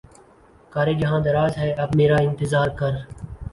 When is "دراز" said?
1.25-1.57